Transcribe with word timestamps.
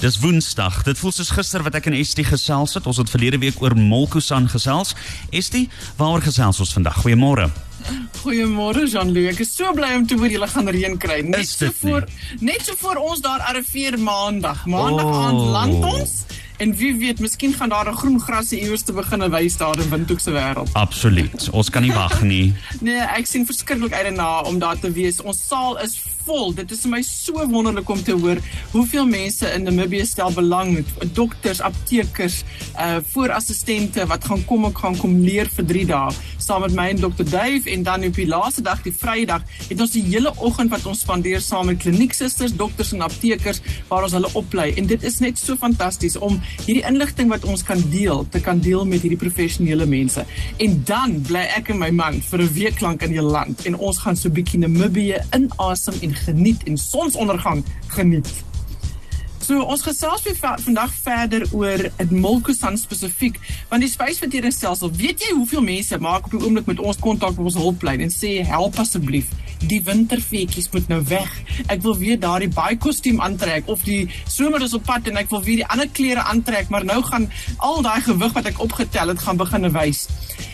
Dis 0.00 0.16
Woensdag. 0.18 0.82
Dit 0.86 0.98
voel 0.98 1.12
soos 1.12 1.28
gister 1.36 1.60
wat 1.60 1.74
ek 1.76 1.90
en 1.90 1.96
Estie 1.98 2.24
gesels 2.24 2.72
het. 2.78 2.86
Ons 2.88 2.96
het 3.02 3.10
verlede 3.12 3.36
week 3.42 3.58
oor 3.60 3.74
Molkusan 3.76 4.46
gesels. 4.48 4.94
Estie, 5.28 5.66
waaroor 5.98 6.24
gesels 6.24 6.60
ons 6.64 6.72
vandag? 6.72 6.96
Goeiemôre. 7.04 7.50
Goeiemôre 8.22 8.86
Jean-Luc. 8.88 9.28
Ek 9.34 9.42
is 9.44 9.52
so 9.56 9.68
bly 9.76 9.90
om 9.98 10.06
te 10.08 10.16
hoor 10.16 10.32
julle 10.32 10.48
gaan 10.48 10.72
reën 10.72 10.96
kry. 11.00 11.20
Net 11.28 11.48
so 11.48 11.68
voor 11.82 12.06
net 12.40 12.64
so 12.64 12.76
voor 12.80 13.00
ons 13.10 13.20
daar 13.24 13.44
arriveer 13.52 13.98
maandag. 14.00 14.64
Maandag 14.66 15.04
Oh. 15.04 15.24
aand 15.26 15.44
land 15.52 15.84
ons. 15.92 16.16
En 16.60 16.74
wie 16.76 16.94
weet, 16.96 17.20
miskien 17.24 17.52
gaan 17.56 17.68
daar 17.68 17.88
'n 17.92 17.96
groen 17.96 18.20
gras 18.20 18.52
iewers 18.52 18.82
te 18.82 18.92
begin 18.92 19.30
wys 19.30 19.56
daar 19.56 19.78
in 19.80 19.88
Windhoek 19.90 20.20
se 20.20 20.30
wêreld. 20.30 20.68
Absoluut. 20.72 21.48
Ons 21.52 21.70
kan 21.70 21.82
nie 21.82 21.92
wag 21.92 22.22
nie. 22.22 22.54
Nee, 22.80 23.00
ek 23.00 23.26
sien 23.26 23.44
verskriklik 23.46 23.92
uit 23.92 24.04
daarna 24.04 24.40
om 24.40 24.58
daar 24.58 24.78
te 24.78 24.90
wees. 24.92 25.20
Ons 25.20 25.46
saal 25.48 25.78
is 25.80 26.00
vol. 26.30 26.54
Dit 26.54 26.70
is 26.74 26.84
vir 26.84 26.94
my 26.94 27.02
so 27.06 27.44
wonderlik 27.50 27.90
om 27.90 28.02
te 28.06 28.14
hoor 28.14 28.40
hoeveel 28.74 29.08
mense 29.10 29.48
in 29.54 29.66
Namibië 29.66 30.06
stel 30.06 30.32
belang, 30.36 30.78
dokters, 31.16 31.62
aptekers, 31.66 32.42
uh 32.78 32.98
voorassistente 33.10 34.06
wat 34.10 34.26
gaan 34.28 34.42
kom 34.48 34.68
ek 34.68 34.82
gaan 34.84 34.98
kom 35.00 35.16
leer 35.24 35.50
vir 35.56 35.66
3 35.72 35.86
dae 35.90 36.18
saam 36.50 36.64
met 36.64 36.72
my 36.74 36.88
en 36.90 36.98
Dr. 36.98 37.22
Dave 37.30 37.70
en 37.70 37.82
dan 37.86 38.04
op 38.04 38.16
die 38.18 38.26
laaste 38.26 38.62
dag, 38.66 38.80
die 38.82 38.92
Vrydag, 38.92 39.44
het 39.68 39.80
ons 39.80 39.92
die 39.94 40.02
hele 40.08 40.32
oggend 40.42 40.72
wat 40.74 40.86
ons 40.90 41.04
spandeer 41.04 41.38
saam 41.44 41.68
met 41.70 41.78
klinieksusters, 41.84 42.56
dokters 42.58 42.90
en 42.96 43.04
aptekers 43.06 43.60
waar 43.86 44.08
ons 44.08 44.16
hulle 44.18 44.32
oplei 44.40 44.72
en 44.80 44.88
dit 44.90 45.06
is 45.06 45.20
net 45.22 45.38
so 45.38 45.54
fantasties 45.60 46.18
om 46.18 46.40
hierdie 46.64 46.82
inligting 46.90 47.30
wat 47.30 47.46
ons 47.46 47.62
kan 47.66 47.78
deel, 47.92 48.24
te 48.34 48.42
kan 48.42 48.58
deel 48.58 48.82
met 48.82 49.06
hierdie 49.06 49.20
professionele 49.20 49.86
mense. 49.86 50.26
En 50.58 50.76
dan 50.90 51.20
bly 51.30 51.46
ek 51.54 51.70
en 51.70 51.82
my 51.84 51.94
man 51.94 52.18
vir 52.32 52.42
'n 52.42 52.52
week 52.58 52.80
lank 52.82 53.06
in 53.06 53.14
die 53.14 53.22
land 53.22 53.66
en 53.66 53.78
ons 53.78 54.02
gaan 54.02 54.16
so 54.16 54.28
'n 54.28 54.34
bietjie 54.34 54.58
Namibië 54.58 55.22
inasem 55.30 55.94
en 56.02 56.14
geniet 56.14 56.66
en 56.66 56.76
sonsondergang 56.76 57.62
geniet. 57.94 58.49
So 59.50 59.64
ons 59.66 59.80
gesels 59.82 60.22
weer 60.22 60.36
va- 60.38 60.58
vandag 60.62 60.92
verder 61.02 61.42
oor 61.58 61.80
dit 61.98 62.10
Molkusan 62.14 62.76
spesifiek 62.78 63.40
want 63.70 63.82
die 63.82 63.88
spysverteringsstelsel 63.90 64.92
weet 64.94 65.24
jy 65.24 65.32
hoeveel 65.34 65.64
mense 65.66 65.98
maak 65.98 66.28
op 66.28 66.36
die 66.36 66.42
oomblik 66.46 66.68
met 66.70 66.78
ons 66.78 67.00
kontak 67.02 67.34
op 67.34 67.48
ons 67.50 67.56
hulplyn 67.58 68.04
en 68.06 68.12
sê 68.14 68.36
help 68.46 68.78
asseblief 68.78 69.32
die 69.66 69.80
wintervetjies 69.84 70.70
moet 70.72 70.86
nou 70.88 71.02
weg. 71.10 71.32
Ek 71.68 71.82
wil 71.84 71.96
weer 71.98 72.16
daardie 72.22 72.48
baie 72.54 72.78
kostuum 72.80 73.18
aantrek 73.20 73.66
of 73.68 73.82
die 73.84 74.06
somer 74.30 74.62
is 74.64 74.72
op 74.78 74.86
pad 74.88 75.10
en 75.10 75.18
ek 75.20 75.28
wil 75.34 75.42
weer 75.44 75.60
die 75.64 75.66
ander 75.66 75.90
klere 75.98 76.22
aantrek 76.30 76.70
maar 76.72 76.86
nou 76.86 77.02
gaan 77.10 77.26
al 77.58 77.82
daai 77.84 78.00
gewig 78.06 78.32
wat 78.38 78.46
ek 78.54 78.62
opgetel 78.64 79.12
het 79.12 79.26
gaan 79.26 79.36
begin 79.42 79.66
wys 79.74 80.06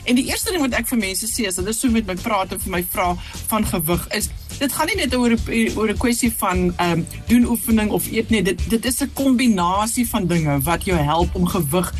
en 0.06 0.14
die 0.14 0.26
eerste 0.30 0.52
ding 0.54 0.64
wat 0.64 0.78
ek 0.78 0.88
vir 0.88 0.98
mense 0.98 1.26
sê 1.30 1.46
as 1.50 1.60
hulle 1.60 1.74
so 1.76 1.90
met 1.90 2.06
my 2.06 2.14
praat 2.14 2.52
en 2.52 2.60
vir 2.60 2.76
my 2.78 2.82
vra 2.94 3.12
van 3.52 3.66
gewig 3.66 4.08
is 4.18 4.30
dit 4.58 4.72
gaan 4.72 4.88
nie 4.90 5.00
net 5.02 5.14
oor 5.16 5.34
oor 5.76 5.90
'n 5.90 5.98
kwessie 6.00 6.32
van 6.32 6.72
ehm 6.76 6.92
um, 6.92 7.06
doen 7.28 7.44
oefening 7.44 7.90
of 7.90 8.06
eet 8.12 8.30
nie. 8.30 8.42
Dit 8.42 8.60
dit 8.70 8.84
is 8.84 9.00
'n 9.02 9.12
kombinasie 9.12 10.08
van 10.08 10.26
dinge 10.26 10.60
wat 10.60 10.84
jou 10.84 10.98
help 10.98 11.34
om 11.34 11.46
gewig 11.46 11.92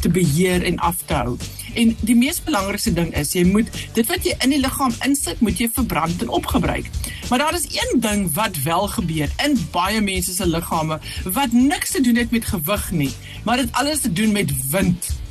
te 0.00 0.08
beheer 0.08 0.62
en 0.62 0.78
af 0.78 0.96
te 1.04 1.14
hou. 1.14 1.36
En 1.74 1.96
die 2.00 2.16
mees 2.16 2.42
belangrikste 2.42 2.92
ding 2.92 3.14
is 3.16 3.32
jy 3.32 3.44
moet 3.44 3.68
dit 3.94 4.06
wat 4.06 4.24
jy 4.24 4.34
in 4.44 4.50
die 4.50 4.60
liggaam 4.60 4.94
insit, 5.06 5.40
moet 5.40 5.58
jy 5.58 5.68
verbrand 5.72 6.22
en 6.22 6.28
opgebruik. 6.28 6.86
Maar 7.28 7.38
daar 7.38 7.54
is 7.54 7.66
een 7.72 8.00
ding 8.00 8.32
wat 8.34 8.62
wel 8.62 8.88
gebeur 8.88 9.30
in 9.44 9.58
baie 9.70 10.00
mense 10.00 10.34
se 10.34 10.46
liggame 10.46 11.00
wat 11.24 11.52
niks 11.52 11.90
te 11.90 12.00
doen 12.00 12.16
het 12.16 12.30
met 12.30 12.44
gewig 12.44 12.90
nie, 12.90 13.12
maar 13.44 13.56
dit 13.56 13.72
alles 13.72 14.00
te 14.00 14.12
doen 14.12 14.32
met 14.32 14.70
wind. 14.70 15.23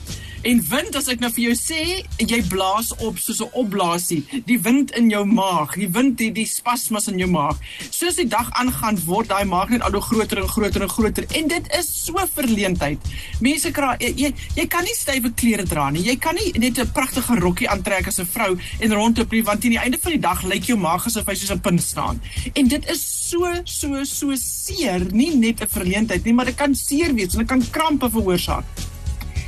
En 0.44 0.59
wind 0.67 0.95
as 0.99 1.05
ek 1.08 1.22
nou 1.23 1.30
vir 1.31 1.44
jou 1.45 1.53
sê, 1.55 1.83
jy 2.19 2.39
blaas 2.52 2.89
op 3.08 3.19
soos 3.22 3.39
'n 3.39 3.47
opblaasie, 3.55 4.44
die 4.45 4.59
wind 4.59 4.91
in 4.91 5.08
jou 5.09 5.23
maag, 5.25 5.75
die 5.80 5.88
wind 5.88 6.17
die 6.17 6.31
die 6.36 6.45
spasmas 6.45 7.08
in 7.08 7.17
jou 7.17 7.30
maag. 7.31 7.55
Soos 7.89 8.16
die 8.19 8.27
dag 8.27 8.52
aangaan 8.59 8.99
word 9.05 9.30
daai 9.30 9.45
maag 9.45 9.69
net 9.69 9.81
al 9.81 9.95
hoe 9.95 10.02
groter 10.02 10.41
en 10.41 10.47
groter 10.47 10.81
en 10.81 10.89
groter 10.89 11.25
en 11.31 11.47
dit 11.47 11.66
is 11.80 11.88
so 12.05 12.19
verleentheid. 12.36 12.99
Mense 13.39 13.71
kry 13.71 13.95
jy, 13.99 14.14
jy 14.17 14.33
jy 14.55 14.67
kan 14.67 14.83
nie 14.83 14.95
stywe 14.95 15.31
klere 15.31 15.64
dra 15.64 15.89
nie. 15.89 16.03
Jy 16.03 16.17
kan 16.17 16.36
nie 16.36 16.52
net 16.59 16.77
'n 16.77 16.91
pragtige 16.91 17.39
rokkie 17.39 17.69
aantrek 17.69 18.08
as 18.08 18.19
'n 18.19 18.25
vrou 18.25 18.58
en 18.80 18.94
rondloop 18.94 19.31
nie 19.31 19.43
want 19.43 19.61
teen 19.61 19.71
die 19.71 19.80
einde 19.80 19.98
van 19.98 20.11
die 20.11 20.20
dag 20.20 20.43
lyk 20.43 20.65
jou 20.65 20.77
maag 20.77 21.05
asof 21.05 21.26
hy 21.26 21.36
soos 21.36 21.52
'n 21.52 21.61
pin 21.61 21.80
staan. 21.80 22.21
En 22.53 22.67
dit 22.67 22.89
is 22.89 23.30
so 23.30 23.48
so 23.64 24.03
so 24.03 24.36
seer, 24.36 24.99
nie 25.14 25.36
net 25.36 25.61
'n 25.61 25.67
verleentheid 25.67 26.26
nie, 26.26 26.33
maar 26.33 26.45
dit 26.45 26.55
kan 26.55 26.76
seer 26.76 27.14
wees 27.14 27.33
en 27.33 27.39
dit 27.39 27.48
kan 27.48 27.64
krampe 27.71 28.09
veroorsaak. 28.09 28.83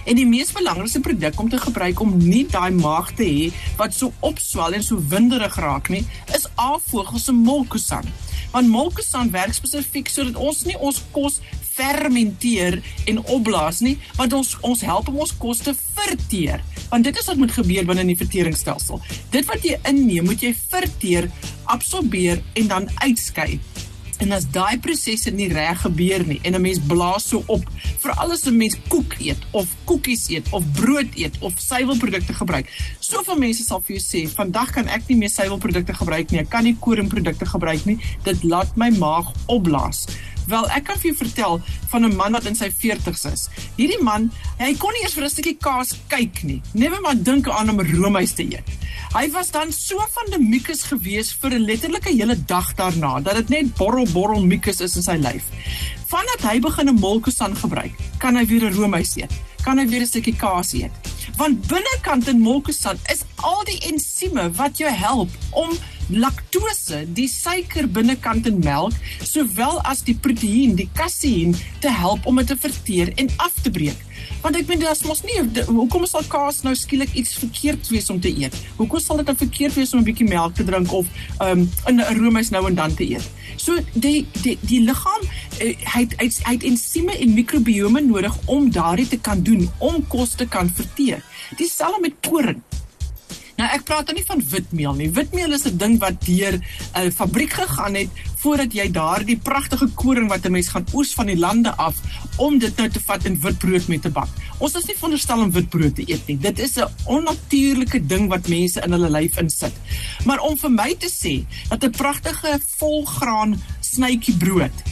En 0.05 0.16
die 0.19 0.27
mees 0.29 0.51
belangrikste 0.53 1.01
produk 1.01 1.39
om 1.41 1.49
te 1.49 1.57
gebruik 1.57 1.99
om 1.99 2.13
nie 2.21 2.43
daai 2.45 2.71
maag 2.77 3.11
te 3.17 3.25
hê 3.25 3.47
wat 3.79 3.95
so 3.97 4.13
opswel 4.25 4.77
en 4.77 4.85
so 4.85 5.01
winderig 5.09 5.57
raak 5.57 5.89
nie, 5.89 6.03
is 6.38 6.45
A-vogel 6.61 7.19
se 7.19 7.33
molkusan. 7.33 8.05
Want 8.53 8.69
molkusan 8.69 9.33
werk 9.33 9.57
spesifiek 9.57 10.11
sodat 10.13 10.38
ons 10.38 10.61
nie 10.69 10.77
ons 10.77 11.01
kos 11.16 11.41
fermenteer 11.75 12.77
en 13.09 13.23
opblaas 13.33 13.81
nie, 13.83 13.97
want 14.19 14.35
ons 14.38 14.53
ons 14.63 14.85
help 14.88 15.09
om 15.11 15.23
ons 15.25 15.33
kos 15.41 15.63
te 15.66 15.73
verteer. 15.73 16.61
Want 16.91 17.09
dit 17.09 17.17
is 17.17 17.27
wat 17.31 17.41
moet 17.41 17.55
gebeur 17.57 17.89
binne 17.89 18.05
in 18.05 18.13
die 18.13 18.19
verteringsstelsel. 18.19 19.01
Dit 19.33 19.49
wat 19.49 19.66
jy 19.66 19.79
inneem, 19.89 20.29
moet 20.29 20.45
jy 20.45 20.53
verteer, 20.55 21.27
absorbeer 21.73 22.43
en 22.61 22.69
dan 22.72 22.87
uitskei. 23.01 23.57
En 24.23 24.31
as 24.31 24.45
daai 24.47 24.77
prosesse 24.79 25.31
nie 25.35 25.49
reg 25.51 25.81
gebeur 25.83 26.23
nie 26.23 26.39
en 26.43 26.55
'n 26.55 26.61
mens 26.61 26.79
blaas 26.79 27.27
so 27.27 27.43
op, 27.47 27.66
veral 28.05 28.31
as 28.31 28.45
'n 28.45 28.57
mens 28.57 28.77
koek 28.88 29.17
eet 29.19 29.41
of 29.51 29.67
koekies 29.85 30.29
eet 30.29 30.45
of 30.51 30.63
brood 30.73 31.09
eet 31.16 31.35
of 31.39 31.53
suiwelprodukte 31.57 32.33
gebruik. 32.33 32.69
Soveel 32.99 33.38
mense 33.38 33.63
sal 33.63 33.81
vir 33.81 33.97
jou 33.97 34.03
sê, 34.03 34.29
"Vandag 34.29 34.71
kan 34.71 34.88
ek 34.88 35.07
nie 35.07 35.17
meer 35.17 35.29
suiwelprodukte 35.29 35.93
gebruik 35.93 36.31
nie. 36.31 36.39
Ek 36.39 36.49
kan 36.49 36.63
nie 36.63 36.77
koringprodukte 36.79 37.45
gebruik 37.45 37.85
nie. 37.85 37.99
Dit 38.23 38.43
laat 38.43 38.75
my 38.75 38.89
maag 38.89 39.31
opblaas." 39.47 40.05
Wel, 40.47 40.69
ek 40.69 40.83
kan 40.83 40.97
vir 40.99 41.13
jou 41.13 41.16
vertel 41.25 41.61
van 41.89 42.05
'n 42.05 42.16
man 42.16 42.31
wat 42.31 42.45
in 42.45 42.55
sy 42.55 42.69
40's 42.69 43.25
is. 43.25 43.49
Hierdie 43.77 44.01
man, 44.01 44.31
hy 44.59 44.75
kon 44.75 44.93
nie 44.93 45.01
eers 45.01 45.13
vir 45.13 45.23
'n 45.23 45.29
stukkie 45.29 45.57
kaas 45.57 45.95
kyk 46.07 46.43
nie. 46.43 46.61
Never 46.73 47.01
maar 47.01 47.16
dink 47.16 47.49
aan 47.49 47.69
om 47.69 47.81
roomys 47.81 48.33
te 48.33 48.43
eet. 48.43 48.84
Hy 49.16 49.30
was 49.31 49.48
dan 49.48 49.70
so 49.72 50.03
van 50.12 50.28
die 50.28 50.42
mucus 50.44 50.81
gewees 50.90 51.30
vir 51.40 51.53
'n 51.56 51.64
letterlike 51.64 52.12
hele 52.12 52.36
dag 52.36 52.74
daarna 52.76 53.22
dat 53.24 53.36
dit 53.36 53.50
net 53.50 53.76
borrel 53.78 54.08
borrel 54.12 54.44
mucus 54.44 54.81
is 54.81 54.96
in 54.96 55.03
sy 55.03 55.16
lyf. 55.16 55.46
Vandat 56.12 56.42
hy 56.44 56.59
begin 56.59 56.90
'n 56.90 57.00
molkusan 57.00 57.56
gebruik, 57.56 57.96
kan 58.20 58.36
hy 58.36 58.46
weer 58.46 58.68
'n 58.68 58.76
roomys 58.76 59.16
eet. 59.16 59.31
Kan 59.64 59.78
hy 59.78 59.88
weer 59.88 60.02
'n 60.02 60.06
stukkie 60.06 60.36
kaas 60.36 60.74
eet. 60.74 60.92
Want 61.38 61.68
binnekant 61.68 62.28
in 62.28 62.42
molkusan 62.42 63.00
is 63.09 63.24
al 63.36 63.64
die 63.64 63.80
ensieme 63.88 64.52
wat 64.52 64.78
jou 64.78 64.92
help 64.92 65.30
om 65.52 65.72
laktose, 66.09 67.03
die 67.17 67.27
suiker 67.31 67.88
binnekant 67.88 68.47
in 68.49 68.59
melk, 68.63 68.93
sowel 69.23 69.79
as 69.89 70.03
die 70.05 70.16
proteïen, 70.16 70.75
die 70.77 70.89
kaseïn, 70.97 71.55
te 71.81 71.91
help 71.91 72.25
om 72.25 72.41
dit 72.41 72.47
te 72.47 72.57
verteer 72.57 73.13
en 73.21 73.29
af 73.38 73.55
te 73.63 73.71
breek. 73.73 74.01
Want 74.43 74.57
ek 74.59 74.67
meen 74.69 74.83
is 74.85 75.01
mos 75.05 75.23
nie 75.25 75.38
hoekom 75.67 76.05
sal 76.09 76.25
kaas 76.29 76.61
nou 76.66 76.73
skielik 76.77 77.13
iets 77.17 77.33
verkeerd 77.41 77.89
wees 77.89 78.09
om 78.13 78.19
te 78.21 78.29
eet? 78.29 78.55
Hoekom 78.77 79.01
sal 79.01 79.21
dit 79.21 79.31
nou 79.31 79.38
verkeerd 79.39 79.73
wees 79.77 79.93
om 79.93 79.99
'n 80.01 80.07
bietjie 80.07 80.27
melk 80.29 80.55
te 80.55 80.63
drink 80.63 80.91
of 80.93 81.07
um, 81.41 81.69
'n 81.89 81.99
'n 81.99 82.17
roomys 82.19 82.51
nou 82.53 82.66
en 82.67 82.75
dan 82.75 82.93
te 82.93 83.03
eet? 83.03 83.25
So 83.57 83.77
die 83.93 84.27
die 84.43 84.57
die 84.61 84.81
liggaam 84.81 85.23
uh, 85.23 85.73
hy 85.95 86.07
hy, 86.19 86.29
hy 86.45 86.53
het 86.53 86.63
ensieme 86.63 87.17
en 87.17 87.33
mikrobiome 87.33 88.01
nodig 88.01 88.37
om 88.45 88.72
daardie 88.72 89.07
te 89.07 89.17
kan 89.17 89.41
doen, 89.41 89.69
om 89.79 90.07
kos 90.07 90.35
te 90.35 90.45
kan 90.45 90.69
verteer. 90.69 91.23
Dieselfde 91.57 92.01
met 92.01 92.13
koring. 92.22 92.61
Nou 93.55 93.67
ek 93.71 93.85
praat 93.88 94.09
dan 94.09 94.17
nie 94.19 94.25
van 94.27 94.41
witmeel 94.51 94.95
nie. 94.99 95.07
Witmeel 95.16 95.53
is 95.55 95.66
'n 95.66 95.77
ding 95.77 95.95
wat 95.99 96.25
deur 96.25 96.59
'n 96.93 97.11
fabriek 97.11 97.53
gegaan 97.53 97.95
het 97.95 98.09
voordat 98.35 98.73
jy 98.73 98.91
daardie 98.91 99.38
pragtige 99.38 99.88
koring 99.95 100.27
wat 100.27 100.45
'n 100.45 100.51
mens 100.51 100.67
gaan 100.67 100.85
oes 100.93 101.13
van 101.13 101.25
die 101.25 101.38
lande 101.38 101.71
af 101.75 101.95
om 102.38 102.59
dit 102.59 102.75
nou 102.77 102.89
te 102.89 102.99
vat 102.99 103.23
en 103.25 103.39
witbrood 103.39 103.88
mee 103.88 103.99
te 103.99 104.09
bak. 104.09 104.27
Ons 104.57 104.75
is 104.75 104.85
nie 104.85 104.95
veronderstel 104.95 105.39
om 105.39 105.51
witbrood 105.51 105.95
te 105.95 106.03
eet 106.11 106.27
nie. 106.27 106.38
Dit 106.38 106.59
is 106.59 106.75
'n 106.77 106.91
onnatuurlike 107.05 108.05
ding 108.05 108.27
wat 108.29 108.47
mense 108.47 108.81
in 108.81 108.91
hulle 108.91 109.09
lyf 109.09 109.38
insit. 109.38 109.73
Maar 110.25 110.39
om 110.39 110.57
vir 110.57 110.72
my 110.72 110.95
te 110.99 111.09
sê 111.09 111.45
dat 111.69 111.83
'n 111.83 111.91
pragtige 111.91 112.59
volgraan 112.77 113.61
snytjie 113.79 114.35
brood 114.37 114.83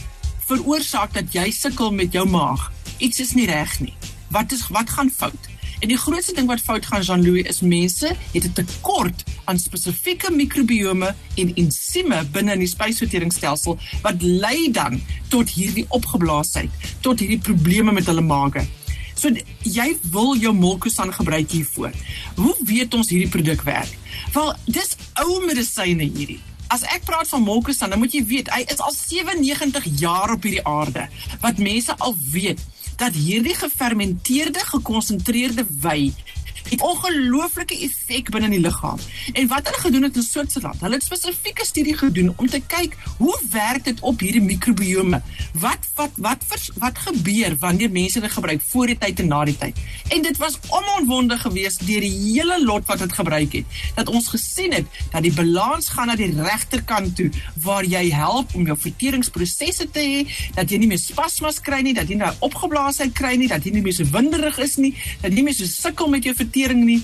veroorsaak 0.46 1.14
dat 1.14 1.32
jy 1.32 1.50
sukkel 1.50 1.92
met 1.92 2.12
jou 2.12 2.28
maag, 2.28 2.72
iets 2.98 3.20
is 3.20 3.34
nie 3.34 3.46
reg 3.46 3.80
nie. 3.80 3.94
Wat 4.28 4.52
is 4.52 4.68
wat 4.68 4.90
gaan 4.90 5.10
fout? 5.10 5.53
En 5.84 5.90
die 5.90 5.98
grootste 6.00 6.32
ding 6.32 6.46
wat 6.48 6.62
fout 6.64 6.86
gaan 6.88 7.02
Jean-Louis 7.04 7.44
is 7.44 7.58
mense 7.60 8.08
het 8.32 8.44
'n 8.44 8.52
tekort 8.52 9.24
aan 9.44 9.58
spesifieke 9.58 10.30
mikrobiome 10.32 11.14
en 11.34 11.54
ensieme 11.54 12.24
binne 12.32 12.52
in 12.52 12.58
die 12.58 12.68
spysverteringsstelsel 12.68 13.78
wat 14.02 14.22
lei 14.22 14.70
dan 14.70 15.02
tot 15.28 15.50
hierdie 15.50 15.84
opgeblaasheid, 15.88 16.70
tot 17.00 17.18
hierdie 17.18 17.38
probleme 17.38 17.92
met 17.92 18.06
hulle 18.06 18.20
maage. 18.20 18.64
So 19.14 19.28
jy 19.60 19.96
wil 20.10 20.36
jou 20.36 20.54
molkusan 20.54 21.12
gebruik 21.12 21.50
hiervoor. 21.50 21.92
Hoe 22.34 22.56
weet 22.64 22.94
ons 22.94 23.08
hierdie 23.08 23.28
produk 23.28 23.62
werk? 23.62 23.92
Wel, 24.32 24.54
dis 24.64 24.96
ou 25.14 25.44
medisyne 25.46 26.02
hierdie. 26.02 26.40
As 26.66 26.82
ek 26.82 27.04
praat 27.04 27.28
van 27.28 27.42
molkusan, 27.42 27.90
dan 27.90 27.98
moet 27.98 28.12
jy 28.12 28.24
weet, 28.24 28.48
hy 28.48 28.64
is 28.66 28.80
al 28.80 28.92
97 28.92 29.84
jaar 30.00 30.32
op 30.32 30.42
hierdie 30.42 30.64
aarde. 30.64 31.08
Wat 31.40 31.58
mense 31.58 31.96
al 31.98 32.16
weet 32.30 32.60
dat 32.96 33.14
hierdie 33.14 33.54
gefermenteerde 33.54 34.58
gekonsentreerde 34.58 35.66
wei 35.80 36.14
het 36.68 36.82
ongelooflike 36.82 37.76
effek 37.86 38.30
binne 38.30 38.48
in 38.48 38.56
die 38.56 38.64
liggaam. 38.64 38.98
En 39.32 39.48
wat 39.48 39.68
hulle 39.68 39.80
gedoen 39.80 40.06
het 40.08 40.16
in 40.16 40.26
Switserland, 40.26 40.80
hulle 40.80 40.98
het 40.98 41.06
spesifieke 41.06 41.66
studie 41.66 41.96
gedoen 41.96 42.32
om 42.36 42.48
te 42.48 42.60
kyk 42.66 42.96
hoe 43.18 43.36
werk 43.50 43.84
dit 43.84 44.00
op 44.00 44.20
hierdie 44.20 44.42
mikrobiome? 44.42 45.20
Wat 45.52 45.90
wat 45.94 46.16
wat 46.16 46.46
wat, 46.48 46.70
wat 46.82 46.98
gebeur 47.06 47.56
wanneer 47.60 47.90
mense 47.90 48.20
dit 48.20 48.32
gebruik 48.32 48.62
voor 48.68 48.92
die 48.92 48.98
tyd 48.98 49.20
en 49.20 49.30
na 49.32 49.44
die 49.44 49.56
tyd? 49.58 49.78
En 50.08 50.22
dit 50.22 50.40
was 50.42 50.58
onomwonde 50.68 51.38
geweest 51.38 51.86
deur 51.86 52.00
die 52.00 52.12
hele 52.12 52.58
lot 52.64 52.86
wat 52.90 53.04
dit 53.04 53.12
gebruik 53.12 53.52
het. 53.52 53.78
Dat 53.94 54.08
ons 54.08 54.28
gesien 54.32 54.72
het 54.72 54.86
dat 55.12 55.22
die 55.22 55.32
balans 55.32 55.88
gaan 55.94 56.10
na 56.10 56.16
die 56.18 56.32
regterkant 56.34 57.16
toe 57.16 57.30
waar 57.62 57.84
jy 57.84 58.08
help 58.10 58.54
om 58.54 58.66
jou 58.66 58.76
verteringsprosesse 58.78 59.88
te 59.90 60.02
hê, 60.02 60.24
dat 60.56 60.70
jy 60.70 60.80
nie 60.82 60.90
meer 60.90 61.00
spasmas 61.00 61.60
kry 61.64 61.80
nie, 61.84 61.94
dat 61.96 62.08
jy 62.10 62.18
nie 62.20 62.32
opgeblaasheid 62.44 63.14
kry 63.16 63.34
nie, 63.40 63.48
dat 63.50 63.64
jy 63.64 63.74
nie 63.76 63.84
meer 63.84 63.96
so 63.96 64.08
winderig 64.14 64.58
is 64.62 64.76
nie, 64.80 64.94
dat 65.22 65.30
jy 65.30 65.36
nie 65.38 65.46
meer 65.48 65.56
so 65.58 65.68
sukkel 65.70 66.10
met 66.12 66.26
jou 66.26 66.34
vertering 66.34 66.53
nie 66.74 67.02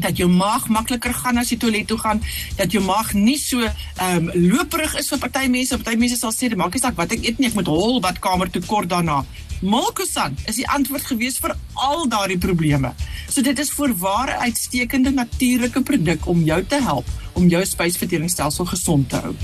dat 0.00 0.16
jou 0.16 0.28
maag 0.30 0.68
makliker 0.68 1.14
gaan 1.14 1.40
as 1.40 1.50
jy 1.50 1.58
toilet 1.60 1.86
toe 1.90 1.98
gaan, 1.98 2.22
dat 2.56 2.72
jou 2.72 2.82
maag 2.84 3.12
nie 3.14 3.38
so 3.38 3.60
ehm 3.60 4.30
um, 4.30 4.30
loperig 4.34 4.96
is 4.98 5.10
vir 5.12 5.18
party 5.18 5.46
mense. 5.48 5.76
Party 5.76 5.98
mense 5.98 6.16
sal 6.16 6.32
sê, 6.32 6.54
"Maak 6.56 6.74
nie 6.74 6.80
saak 6.80 6.96
wat 6.96 7.12
ek 7.12 7.24
eet 7.24 7.38
nie, 7.38 7.48
ek 7.48 7.54
moet 7.54 7.66
hol 7.66 8.00
badkamer 8.00 8.50
toe 8.50 8.62
kort 8.62 8.88
daarna." 8.88 9.24
Molkosan 9.60 10.36
is 10.46 10.56
die 10.56 10.68
antwoord 10.68 11.04
gewees 11.04 11.38
vir 11.38 11.56
al 11.74 12.08
daardie 12.08 12.38
probleme. 12.38 12.94
So 13.28 13.42
dit 13.42 13.58
is 13.58 13.70
voorware 13.70 14.38
uitstekende 14.38 15.10
natuurlike 15.10 15.82
produk 15.82 16.26
om 16.26 16.44
jou 16.44 16.64
te 16.64 16.80
help 16.80 17.06
om 17.32 17.48
jou 17.48 17.64
spysverteringsstelsel 17.64 18.64
gesond 18.64 19.08
te 19.08 19.16
hou. 19.16 19.34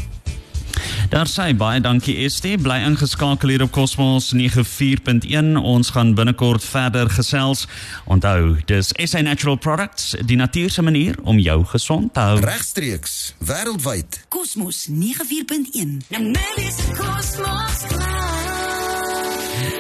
Daar 1.08 1.28
sê 1.30 1.52
baie 1.54 1.80
dankie 1.80 2.16
ST, 2.30 2.56
bly 2.62 2.80
ingeskakel 2.82 3.52
hier 3.52 3.62
op 3.62 3.70
Cosmos 3.70 4.32
94.1. 4.34 5.54
Ons 5.62 5.92
gaan 5.94 6.14
binnekort 6.18 6.64
verder 6.64 7.10
gesels. 7.10 7.66
Onthou, 8.04 8.56
dis 8.66 8.90
SA 9.04 9.22
Natural 9.22 9.56
Products, 9.56 10.16
die 10.26 10.36
natuurlike 10.36 10.82
manier 10.82 11.18
om 11.22 11.38
jou 11.38 11.62
gesond 11.72 12.14
te 12.14 12.20
hou. 12.20 12.40
Regstreeks, 12.42 13.34
wêreldwyd. 13.38 14.24
Cosmos 14.28 14.86
94.1. 14.90 15.98
Nou 16.10 16.24
net 16.32 16.62
is 16.66 16.82
Cosmos 16.98 17.86
klaar. 17.88 18.26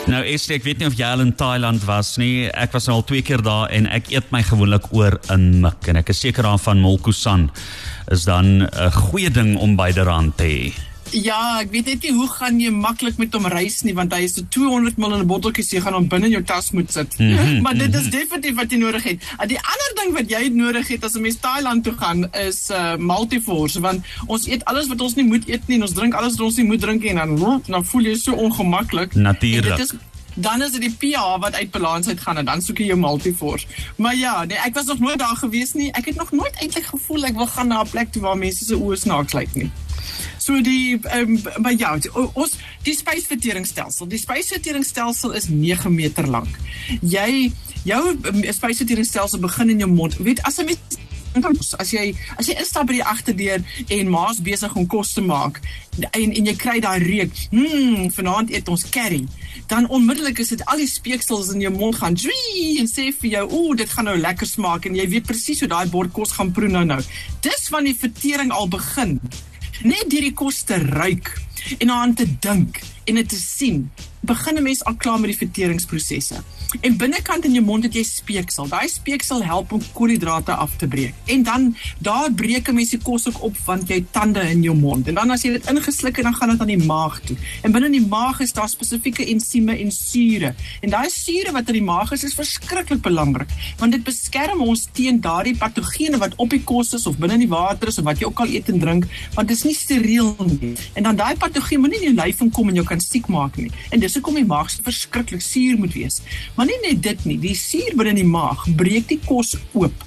Nou 0.06 0.22
Esther, 0.22 0.60
ek 0.60 0.62
weet 0.62 0.78
nie 0.78 0.86
of 0.86 0.94
jy 0.94 1.06
al 1.10 1.24
in 1.24 1.32
Thailand 1.34 1.82
was 1.88 2.12
nie. 2.22 2.46
Ek 2.54 2.70
was 2.76 2.86
nou 2.86 3.00
al 3.00 3.06
twee 3.08 3.26
keer 3.26 3.42
daar 3.42 3.72
en 3.74 3.88
ek 3.90 4.12
eet 4.14 4.30
my 4.30 4.44
gewoonlik 4.46 4.86
oor 4.94 5.18
'n 5.34 5.60
mik 5.66 5.88
en 5.90 5.96
ek 5.98 6.14
is 6.14 6.20
seker 6.22 6.46
daarvan 6.46 6.78
Molkusan 6.78 7.50
is 8.14 8.24
dan 8.24 8.70
'n 8.70 8.92
goeie 8.92 9.30
ding 9.30 9.56
om 9.58 9.74
byderhand 9.74 10.36
te 10.36 10.44
hê. 10.44 10.95
Ja, 11.10 11.60
ek 11.60 11.70
weet 11.70 11.86
net 11.86 12.02
nie 12.02 12.12
hoe 12.16 12.26
gaan 12.28 12.58
jy 12.60 12.70
maklik 12.74 13.18
met 13.20 13.34
hom 13.36 13.46
reis 13.46 13.82
nie 13.86 13.94
want 13.94 14.14
hy 14.14 14.24
is 14.26 14.34
so 14.34 14.46
200 14.50 14.98
ml 14.98 15.14
in 15.14 15.22
'n 15.22 15.30
botteltjie 15.30 15.64
jy 15.76 15.82
gaan 15.84 15.94
hom 15.94 16.08
binne 16.08 16.26
in 16.26 16.32
jou 16.32 16.42
tas 16.42 16.70
moet 16.72 16.92
sit. 16.92 17.18
Mm 17.18 17.36
-hmm, 17.36 17.60
maar 17.64 17.78
dit 17.78 17.94
is 17.94 18.10
definitief 18.10 18.56
wat 18.56 18.70
jy 18.70 18.78
nodig 18.78 19.02
het. 19.02 19.22
En 19.38 19.48
die 19.48 19.60
ander 19.60 19.92
ding 20.00 20.14
wat 20.18 20.30
jy 20.30 20.48
nodig 20.48 20.88
het 20.88 21.04
as 21.04 21.14
'n 21.14 21.20
mens 21.20 21.38
Thailand 21.40 21.84
toe 21.84 21.94
gaan 21.96 22.32
is 22.32 22.70
uh 22.70 22.96
Multiforce 22.96 23.80
want 23.80 24.04
ons 24.26 24.46
eet 24.46 24.64
alles 24.64 24.86
wat 24.86 25.00
ons 25.00 25.14
nie 25.14 25.24
moet 25.24 25.48
eet 25.48 25.68
nie 25.68 25.76
en 25.76 25.82
ons 25.82 25.92
drink 25.94 26.14
alles 26.14 26.36
wat 26.36 26.46
ons 26.46 26.56
nie 26.56 26.66
moet 26.66 26.80
drink 26.80 27.02
nie 27.02 27.10
en 27.10 27.16
dan 27.36 27.62
dan 27.66 27.84
voel 27.84 28.02
jy 28.02 28.14
so 28.14 28.32
ongemaklik. 28.32 29.14
Natuurlik 29.14 29.94
dan 30.36 30.62
is 30.62 30.72
dit 30.76 30.80
die 30.80 30.96
pH 31.00 31.38
wat 31.40 31.54
uit 31.54 31.70
balans 31.70 32.08
uit 32.08 32.20
gaan 32.20 32.36
en 32.36 32.44
dan 32.44 32.62
soek 32.62 32.78
jy 32.78 32.90
jou 32.92 32.98
multiforce. 32.98 33.66
Maar 33.96 34.16
ja, 34.16 34.44
nee, 34.44 34.58
ek 34.58 34.74
was 34.74 34.84
nog 34.84 34.98
nooit 34.98 35.18
daar 35.18 35.36
gewees 35.36 35.72
nie. 35.72 35.92
Ek 35.92 36.04
het 36.04 36.16
nog 36.16 36.32
nooit 36.32 36.60
eintlik 36.60 36.84
gevoel 36.84 37.24
ek 37.24 37.40
wil 37.40 37.46
gaan 37.46 37.68
na 37.68 37.82
'n 37.82 37.90
plek 37.90 38.12
toe 38.12 38.22
waar 38.22 38.38
mense 38.38 38.64
se 38.64 38.74
oë 38.74 38.96
snaaks 38.96 39.32
lyk 39.32 39.54
nie. 39.54 39.70
So 40.46 40.60
die 40.62 40.94
um, 41.10 41.40
maar 41.58 41.74
ja, 41.74 41.96
ons 42.14 42.52
die 42.86 42.94
spysverteringsstelsel. 42.94 44.06
Die 44.06 44.20
spysverteringsstelsel 44.22 45.32
is 45.34 45.48
9 45.50 45.90
meter 45.94 46.28
lank. 46.30 46.60
Jy 47.02 47.50
jou 47.86 48.02
um, 48.14 48.44
spysverteringsstelsel 48.54 49.42
begin 49.42 49.74
in 49.74 49.82
jou 49.82 49.90
mond. 49.90 50.14
Weet 50.22 50.42
as 50.46 50.60
'n 50.62 50.70
mens 50.70 51.74
as 51.76 51.90
jy 51.90 52.14
as 52.38 52.46
jy 52.48 52.54
instap 52.56 52.86
by 52.86 52.94
die 52.96 53.04
agterdeur 53.04 53.64
en 53.92 54.08
ma's 54.08 54.38
besig 54.40 54.76
om 54.76 54.86
kos 54.86 55.12
te 55.12 55.20
maak 55.20 55.58
en 55.98 56.30
en 56.32 56.46
jy 56.46 56.54
kry 56.56 56.78
daai 56.80 57.02
reuk, 57.02 57.34
hm, 57.50 58.06
vanaand 58.14 58.50
eet 58.54 58.68
ons 58.68 58.86
curry, 58.88 59.26
dan 59.68 59.88
onmiddellik 59.88 60.38
is 60.38 60.54
dit 60.54 60.62
al 60.70 60.80
die 60.80 60.88
speeksels 60.88 61.50
in 61.52 61.60
jou 61.60 61.72
mond 61.74 61.98
gaan 61.98 62.16
zwee 62.16 62.78
en 62.80 62.88
sê 62.88 63.10
vir 63.20 63.30
jou, 63.30 63.44
ooh, 63.50 63.76
dit 63.76 63.90
gaan 63.90 64.08
nou 64.08 64.16
lekker 64.16 64.46
smaak 64.46 64.86
en 64.86 64.94
jy 64.94 65.08
weet 65.08 65.26
presies 65.26 65.60
hoe 65.60 65.68
daai 65.68 65.90
bord 65.90 66.12
kos 66.12 66.32
gaan 66.38 66.52
proe 66.52 66.70
nou 66.70 66.84
nou. 66.84 67.02
Dis 67.42 67.68
wanneer 67.68 67.92
die 67.92 68.04
vertering 68.06 68.54
al 68.54 68.68
begin 68.68 69.18
net 69.84 70.12
hierdie 70.12 70.34
kos 70.36 70.62
te 70.68 70.78
ruik 70.80 71.32
en 71.78 71.90
aan 71.90 72.14
te 72.14 72.26
dink 72.40 72.80
en 73.04 73.18
dit 73.20 73.28
te 73.28 73.38
sien 73.40 73.86
begin 74.20 74.56
'n 74.56 74.62
mens 74.62 74.84
al 74.84 74.94
klaar 74.94 75.20
met 75.20 75.30
die 75.30 75.38
verteringsprosesse. 75.38 76.42
En 76.80 76.96
binnekant 76.96 77.44
in 77.44 77.52
jou 77.52 77.64
mond 77.64 77.84
het 77.84 77.94
jy 77.94 78.02
speeksel. 78.02 78.68
Daai 78.68 78.88
speeksel 78.88 79.44
help 79.44 79.72
om 79.72 79.82
koolhidrate 79.92 80.52
af 80.52 80.76
te 80.76 80.86
breek. 80.86 81.14
En 81.24 81.42
dan 81.42 81.76
daar 81.98 82.32
breek 82.32 82.68
'n 82.68 82.74
mens 82.74 82.90
die 82.90 82.98
kos 83.02 83.28
ook 83.28 83.42
op 83.42 83.56
want 83.64 83.88
jy 83.88 84.04
tande 84.10 84.40
in 84.40 84.62
jou 84.62 84.76
mond. 84.76 85.08
En 85.08 85.14
dan 85.14 85.30
as 85.30 85.42
jy 85.42 85.50
dit 85.50 85.70
ingesluk 85.70 86.16
het, 86.16 86.24
dan 86.24 86.34
gaan 86.34 86.48
dit 86.48 86.60
aan 86.60 86.66
die 86.66 86.84
maag 86.84 87.20
toe. 87.20 87.36
En 87.62 87.72
binne 87.72 87.86
in 87.86 87.92
die 87.92 88.06
maag 88.06 88.40
is 88.40 88.52
daar 88.52 88.68
spesifieke 88.68 89.26
ensieme 89.26 89.78
en 89.78 89.90
sure. 89.90 90.54
En 90.80 90.90
daai 90.90 91.08
sure 91.10 91.52
wat 91.52 91.66
in 91.66 91.72
die 91.72 91.82
maag 91.82 92.12
is, 92.12 92.24
is 92.24 92.34
verskriklik 92.34 93.00
belangrik 93.00 93.48
want 93.76 93.92
dit 93.92 94.04
beskerm 94.06 94.62
ons 94.64 94.86
teen 94.96 95.20
daardie 95.20 95.56
patogene 95.56 96.18
wat 96.22 96.34
op 96.42 96.52
die 96.52 96.62
kos 96.66 96.94
is 96.96 97.06
of 97.06 97.18
binne 97.20 97.36
in 97.38 97.44
die 97.44 97.50
water 97.50 97.88
is 97.88 97.98
of 98.00 98.06
wat 98.08 98.20
jy 98.20 98.28
ook 98.28 98.42
al 98.44 98.52
eet 98.52 98.70
en 98.72 98.80
drink, 98.82 99.06
want 99.34 99.48
dit 99.48 99.56
is 99.56 99.64
nie 99.66 99.74
steriel 99.76 100.34
nie. 100.46 100.74
En 100.98 101.08
dan 101.08 101.18
daai 101.18 101.36
patogene 101.40 101.82
moenie 101.84 102.00
in 102.00 102.08
jou 102.10 102.16
lyf 102.18 102.42
inkom 102.44 102.72
en 102.72 102.80
jou 102.80 102.86
kan 102.88 103.02
siek 103.02 103.28
maak 103.32 103.58
nie. 103.60 103.70
En 103.90 104.02
dis 104.06 104.18
hoekom 104.18 104.38
die 104.38 104.46
maag 104.46 104.70
verskriklik 104.86 105.42
suur 105.42 105.80
moet 105.80 105.96
wees. 105.96 106.20
Maar 106.56 106.70
nie 106.70 106.78
net 106.84 107.02
dit 107.02 107.26
nie, 107.28 107.40
die 107.42 107.56
suur 107.58 107.96
binne 107.96 108.14
in 108.14 108.22
die 108.22 108.30
maag 108.30 108.66
breek 108.78 109.10
die 109.10 109.20
kos 109.26 109.56
oop 109.74 110.06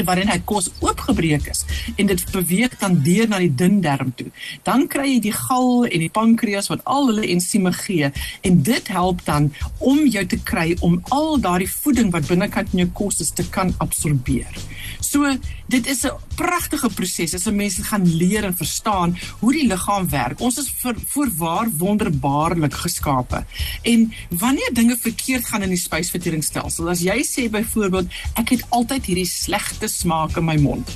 en 0.00 0.06
waarin 0.08 0.30
hy 0.32 0.38
kos 0.48 0.70
oopgebreek 0.80 1.48
is 1.52 1.64
en 2.00 2.08
dit 2.08 2.22
beweeg 2.32 2.76
dan 2.80 2.94
deur 3.04 3.28
na 3.28 3.40
die 3.42 3.50
dun 3.52 3.80
darm 3.84 4.12
toe. 4.16 4.30
Dan 4.64 4.86
kry 4.92 5.08
jy 5.10 5.18
die 5.28 5.34
gal 5.36 5.84
en 5.84 6.04
die 6.04 6.12
pankreas 6.12 6.70
wat 6.72 6.84
al 6.88 7.10
hulle 7.10 7.26
ensieme 7.34 7.74
gee 7.76 8.08
en 8.48 8.62
dit 8.64 8.92
help 8.94 9.24
dan 9.26 9.50
om 9.78 10.04
jou 10.06 10.24
te 10.26 10.40
kry 10.48 10.72
om 10.80 11.00
al 11.14 11.36
daardie 11.44 11.70
voeding 11.70 12.12
wat 12.14 12.28
binnekant 12.30 12.72
in 12.72 12.86
jou 12.86 12.90
kos 13.02 13.20
is 13.24 13.34
te 13.36 13.44
kan 13.52 13.74
absorbeer. 13.84 14.48
So 15.02 15.26
dit 15.66 15.86
is 15.86 16.04
'n 16.06 16.14
pragtige 16.36 16.88
proses 16.88 17.34
as 17.34 17.46
'n 17.46 17.56
mens 17.56 17.78
gaan 17.82 18.06
leer 18.16 18.44
en 18.44 18.56
verstaan 18.56 19.18
hoe 19.38 19.52
die 19.52 19.66
liggaam 19.66 20.08
werk. 20.08 20.40
Ons 20.40 20.58
is 20.58 20.70
vir 20.82 20.94
voorwaar 21.06 21.68
wonderbaarlik 21.76 22.74
geskape. 22.74 23.44
En 23.82 24.12
wanneer 24.28 24.70
dinge 24.72 24.96
verkeerd 24.96 25.44
gaan 25.44 25.62
in 25.62 25.68
die 25.68 25.78
spysverteringsstelsel, 25.78 26.88
as 26.88 27.00
jy 27.00 27.22
sê 27.24 27.50
byvoorbeeld 27.50 28.08
ek 28.34 28.48
het 28.48 28.64
altyd 28.68 29.06
hierdie 29.06 29.26
slegte 29.26 29.88
smaak 29.88 30.36
in 30.36 30.44
my 30.44 30.56
mond. 30.56 30.90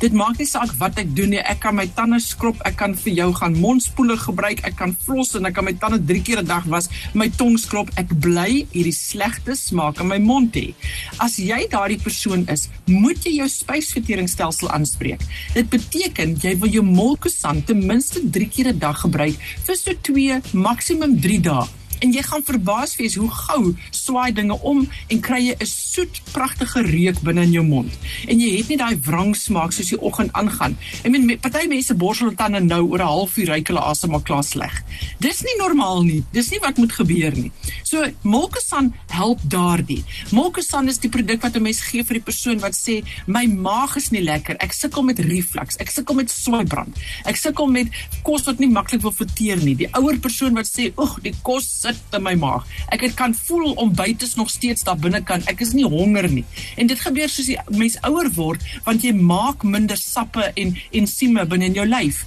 Dit 0.00 0.12
maak 0.12 0.38
nie 0.38 0.46
saak 0.46 0.72
wat 0.78 0.98
ek 0.98 1.16
doen 1.16 1.30
nie. 1.30 1.38
Ek 1.38 1.60
kan 1.60 1.74
my 1.74 1.86
tande 1.86 2.20
skrob, 2.20 2.58
ek 2.64 2.76
kan 2.76 2.94
vir 2.94 3.12
jou 3.12 3.32
gaan 3.34 3.54
mondspoele 3.60 4.16
gebruik, 4.16 4.64
ek 4.64 4.76
kan 4.76 4.96
floss 5.04 5.34
en 5.34 5.46
ek 5.46 5.54
kan 5.54 5.64
my 5.64 5.72
tande 5.72 6.00
3 6.04 6.22
keer 6.22 6.38
'n 6.42 6.46
dag 6.46 6.64
was, 6.64 6.88
my 7.14 7.28
tong 7.28 7.56
skrob. 7.58 7.90
Ek 7.96 8.08
bly 8.20 8.66
hierdie 8.72 8.92
slegte 8.92 9.54
smaak 9.54 10.00
in 10.00 10.08
my 10.08 10.18
mond 10.18 10.54
hê. 10.54 10.74
As 11.18 11.36
jy 11.36 11.68
daardie 11.68 12.02
persoon 12.02 12.48
is, 12.48 12.68
moet 12.86 13.24
jy 13.24 13.36
jou 13.36 13.48
spysverteringsstelsel 13.52 14.72
aanspreek. 14.72 15.20
Dit 15.54 15.68
beteken 15.72 16.38
jy 16.42 16.56
wil 16.62 16.72
jou 16.78 16.84
molkosan 16.86 17.62
ten 17.68 17.86
minste 17.86 18.24
3 18.30 18.48
keer 18.48 18.72
'n 18.72 18.78
dag 18.78 19.04
gebruik 19.04 19.36
vir 19.66 19.76
so 19.76 19.92
2, 20.10 20.40
maksimum 20.52 21.20
3 21.20 21.40
dae 21.40 21.81
en 22.02 22.12
jy 22.12 22.22
gaan 22.26 22.44
verbaas 22.44 22.96
wees 22.98 23.16
hoe 23.20 23.30
gou 23.30 23.74
swaai 23.90 24.32
dinge 24.34 24.58
om 24.62 24.82
en 25.08 25.20
kry 25.20 25.40
jy 25.48 25.56
'n 25.58 25.66
soet 25.66 26.20
pragtige 26.32 26.82
reuk 26.82 27.20
binne 27.22 27.42
in 27.42 27.52
jou 27.52 27.64
mond. 27.64 27.92
En 28.28 28.40
jy 28.40 28.56
het 28.58 28.68
nie 28.68 28.76
daai 28.76 28.96
wrang 29.06 29.34
smaak 29.36 29.72
soos 29.72 29.88
die 29.88 30.00
oggend 30.00 30.32
aangaan. 30.32 30.76
Ek 31.04 31.10
meen 31.10 31.38
party 31.40 31.66
mense 31.68 31.94
borsel 31.94 32.26
hulle 32.26 32.36
tande 32.36 32.60
nou 32.60 32.82
oor 32.90 33.00
'n 33.00 33.06
halfuur 33.06 33.48
ryk 33.48 33.68
hulle 33.68 33.80
asem 33.80 34.14
al 34.14 34.20
klaar 34.20 34.44
sleg. 34.44 34.82
Dis 35.20 35.42
nie 35.42 35.56
normaal 35.58 36.02
nie. 36.02 36.24
Dis 36.32 36.50
nie 36.50 36.60
wat 36.60 36.78
moet 36.78 36.92
gebeur 36.92 37.32
nie. 37.36 37.52
So 37.82 38.02
Molkesan 38.22 38.92
help 39.08 39.38
daardie. 39.44 40.04
Molkesan 40.30 40.88
is 40.88 40.98
die 40.98 41.08
produk 41.08 41.42
wat 41.42 41.56
'n 41.56 41.62
mens 41.62 41.80
gee 41.80 42.04
vir 42.04 42.14
die 42.14 42.26
persoon 42.30 42.58
wat 42.60 42.74
sê 42.74 43.02
my 43.26 43.46
maag 43.46 43.96
is 43.96 44.10
nie 44.10 44.22
lekker. 44.22 44.56
Ek 44.58 44.72
sukkel 44.72 45.02
met 45.02 45.18
reflux. 45.18 45.76
Ek 45.76 45.90
sukkel 45.90 46.14
met 46.14 46.30
swaaibrand. 46.30 46.96
Ek 47.24 47.36
sukkel 47.36 47.66
met 47.66 47.88
kos 48.22 48.44
wat 48.44 48.58
nie 48.58 48.68
maklik 48.68 49.02
wil 49.02 49.12
verteer 49.12 49.56
nie. 49.56 49.74
Die 49.74 49.88
ouer 49.92 50.18
persoon 50.18 50.54
wat 50.54 50.66
sê, 50.66 50.92
"Ag, 50.96 51.20
die 51.22 51.34
kos 51.42 51.86
sit 51.92 52.16
in 52.16 52.24
my 52.24 52.34
maag. 52.38 52.66
Ek 52.94 53.04
het 53.06 53.16
kan 53.18 53.34
voel 53.36 53.72
om 53.80 53.94
buite 53.94 54.28
nog 54.36 54.50
steeds 54.50 54.84
daar 54.88 54.98
binne 54.98 55.22
kan. 55.22 55.44
Ek 55.50 55.60
is 55.64 55.74
nie 55.76 55.88
honger 55.88 56.28
nie. 56.30 56.44
En 56.76 56.90
dit 56.90 57.00
gebeur 57.00 57.28
soos 57.28 57.50
jy 57.52 57.58
mens 57.68 57.98
ouer 58.08 58.30
word 58.36 58.64
want 58.86 59.04
jy 59.04 59.12
maak 59.16 59.64
minder 59.64 59.98
sappe 59.98 60.50
en 60.54 60.76
ensieme 60.92 61.46
binne 61.46 61.70
in 61.70 61.80
jou 61.82 61.88
lyf. 61.88 62.24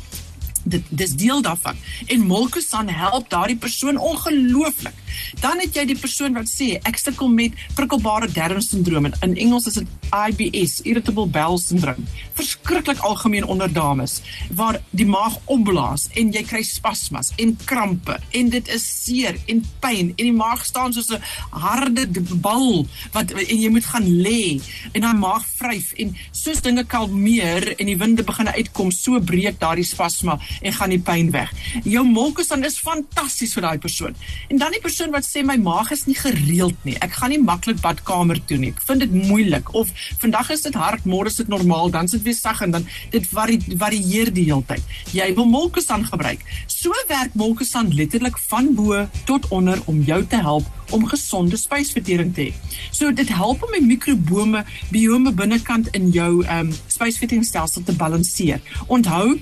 dit 0.65 0.85
dis 0.89 1.11
deel 1.13 1.41
daarvan 1.45 1.77
en 2.09 2.25
Molkusan 2.25 2.89
help 2.89 3.29
daardie 3.29 3.57
persoon 3.57 3.97
ongelooflik. 3.97 4.97
Dan 5.41 5.59
het 5.63 5.75
jy 5.75 5.85
die 5.85 5.99
persoon 5.99 6.33
wat 6.37 6.49
sê 6.51 6.75
ek 6.83 6.99
sukkel 7.01 7.31
met 7.31 7.53
prikkelbare 7.75 8.29
darmsindroom 8.31 9.09
en 9.09 9.17
in 9.21 9.37
Engels 9.47 9.67
is 9.67 9.79
dit 9.81 9.87
IBS, 10.15 10.81
irritable 10.85 11.27
bowel 11.27 11.57
syndrome. 11.61 12.05
Verskriklik 12.37 13.01
algemeen 13.05 13.45
onder 13.45 13.71
dames 13.71 14.21
waar 14.55 14.79
die 14.91 15.07
maag 15.07 15.37
opblaas 15.45 16.07
en 16.15 16.31
jy 16.31 16.43
kry 16.47 16.63
spasmas 16.63 17.31
en 17.41 17.55
krampe 17.65 18.19
en 18.31 18.49
dit 18.49 18.73
is 18.73 18.85
seer 19.05 19.39
en 19.51 19.63
pyn 19.83 20.13
en 20.15 20.23
die 20.23 20.35
maag 20.35 20.65
staan 20.65 20.93
soos 20.93 21.11
'n 21.11 21.21
harde 21.51 22.07
bal 22.41 22.85
wat 23.13 23.31
en 23.31 23.61
jy 23.61 23.69
moet 23.69 23.85
gaan 23.85 24.07
lê 24.21 24.61
en 24.93 25.01
daai 25.01 25.13
maag 25.13 25.45
vryf 25.57 25.93
en 26.01 26.15
soos 26.31 26.61
dinge 26.61 26.83
kalmeer 26.83 27.75
en 27.79 27.89
die 27.89 27.97
winde 27.97 28.23
begin 28.23 28.49
uitkom, 28.49 28.91
so 28.91 29.19
breek 29.19 29.59
daardie 29.61 29.85
spasma 29.87 30.37
en 30.61 30.73
gaan 30.73 30.93
die 30.93 31.01
pyn 31.01 31.31
weg. 31.35 31.51
Jou 31.83 32.03
molkusan 32.07 32.65
is 32.67 32.79
fantasties 32.81 33.55
vir 33.57 33.67
daai 33.67 33.77
persoon. 33.81 34.15
En 34.49 34.61
dan 34.61 34.75
die 34.75 34.81
persoon 34.83 35.04
wat 35.13 35.25
sê 35.27 35.43
my 35.45 35.55
maag 35.61 35.91
is 35.91 36.05
nie 36.07 36.15
gereeld 36.15 36.77
nie. 36.87 36.95
Ek 37.03 37.17
gaan 37.19 37.33
nie 37.33 37.41
maklik 37.41 37.81
badkamer 37.83 38.39
toe 38.47 38.57
nie. 38.61 38.71
Ek 38.73 38.81
vind 38.87 39.03
dit 39.03 39.13
moeilik 39.29 39.71
of 39.73 39.91
vandag 40.21 40.51
is 40.55 40.65
dit 40.65 40.75
hard, 40.75 41.05
môre 41.05 41.31
is 41.31 41.39
dit 41.41 41.49
normaal, 41.51 41.91
dan 41.93 42.09
is 42.09 42.15
dit 42.17 42.23
weer 42.27 42.37
sag 42.37 42.61
en 42.65 42.71
dan 42.77 42.87
dit 43.13 43.27
vari, 43.31 43.59
varieer 43.83 44.31
die 44.33 44.45
hele 44.49 44.65
tyd. 44.67 44.95
Jy 45.13 45.27
wil 45.35 45.49
molkusan 45.49 46.05
gebruik. 46.07 46.45
So 46.71 46.93
werk 47.09 47.35
molkusan 47.35 47.91
letterlik 47.97 48.39
van 48.49 48.73
bo 48.77 49.03
tot 49.25 49.49
onder 49.49 49.81
om 49.85 50.01
jou 50.05 50.21
te 50.25 50.39
help 50.41 50.93
om 50.95 51.05
gesonde 51.09 51.57
spysvertering 51.57 52.33
te 52.33 52.49
hê. 52.49 52.79
So 52.91 53.11
dit 53.11 53.29
help 53.33 53.63
om 53.65 53.73
die 53.75 53.83
mikrobome 53.85 54.63
biome 54.93 55.33
binnekant 55.33 55.91
in 55.97 56.09
jou 56.15 56.31
ehm 56.45 56.71
um, 56.71 56.73
spysverteringsstelsel 56.87 57.83
te 57.83 57.93
balanseer. 57.93 58.61
Onthou 58.87 59.35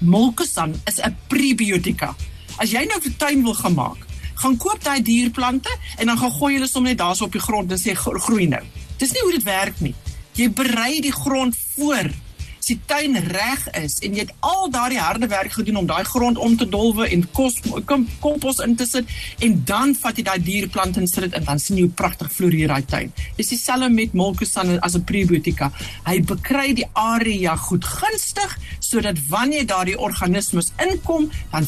Molkusan 0.00 0.74
is 0.88 0.98
'n 1.00 1.16
prebiotika. 1.28 2.16
As 2.56 2.70
jy 2.70 2.84
nou 2.84 3.00
'n 3.04 3.16
tuin 3.16 3.42
wil 3.42 3.54
gaan 3.54 3.74
maak, 3.74 4.09
gaan 4.40 4.56
koop 4.56 4.84
daai 4.84 5.02
dierplante 5.02 5.72
en 5.98 6.06
dan 6.06 6.18
gaan 6.18 6.32
gooi 6.38 6.54
hulle 6.54 6.68
sommer 6.68 6.94
net 6.94 7.02
daarso 7.02 7.28
op 7.28 7.36
die 7.36 7.44
grond 7.44 7.72
en 7.72 7.80
sê 7.80 7.94
groei 7.96 8.48
nou. 8.48 8.62
Dis 9.00 9.12
nie 9.12 9.22
hoe 9.24 9.36
dit 9.36 9.46
werk 9.46 9.80
nie. 9.84 9.94
Jy 10.36 10.50
berei 10.56 11.00
die 11.04 11.14
grond 11.14 11.56
voor 11.76 12.10
as 12.60 12.68
die 12.68 12.78
tuin 12.86 13.16
reg 13.32 13.62
is 13.80 13.98
en 14.04 14.14
jy 14.14 14.26
het 14.26 14.32
al 14.44 14.68
daardie 14.72 15.00
harde 15.00 15.28
werk 15.32 15.54
gedoen 15.56 15.80
om 15.80 15.86
daai 15.88 16.04
grond 16.04 16.38
om 16.38 16.56
te 16.60 16.66
dolwe 16.68 17.06
en 17.08 17.22
kos 17.32 17.56
kom, 17.88 18.04
kompos 18.20 18.60
in 18.64 18.76
te 18.76 18.86
sit 18.88 19.08
en 19.40 19.56
dan 19.64 19.94
vat 19.96 20.20
jy 20.20 20.24
daai 20.28 20.38
dierplante 20.44 21.00
en 21.00 21.08
sit 21.08 21.24
dit 21.24 21.38
in 21.38 21.48
dan 21.48 21.62
sien 21.62 21.78
jy 21.80 21.86
hoe 21.88 21.96
pragtig 21.96 22.28
floreer 22.32 22.68
daai 22.68 22.84
tuin. 22.84 23.12
Dis 23.38 23.52
dieselfde 23.54 23.88
met 23.94 24.12
Molkusan 24.12 24.76
as 24.80 24.96
'n 24.96 25.04
prebiotika. 25.04 25.72
Hy 26.04 26.20
bekry 26.20 26.74
die 26.74 26.88
area 26.92 27.56
goed 27.56 27.84
gunstig 27.84 28.58
sodat 28.90 29.18
wanneer 29.28 29.66
daardie 29.66 29.98
organismes 29.98 30.72
inkom, 30.82 31.30
dan 31.50 31.66